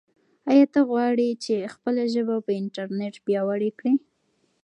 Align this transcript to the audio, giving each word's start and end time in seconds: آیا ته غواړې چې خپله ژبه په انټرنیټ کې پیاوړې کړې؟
آیا 0.51 0.65
ته 0.73 0.79
غواړې 0.89 1.29
چې 1.43 1.71
خپله 1.73 2.03
ژبه 2.13 2.35
په 2.45 2.51
انټرنیټ 2.61 3.15
کې 3.19 3.23
پیاوړې 3.25 3.69
کړې؟ 3.79 3.93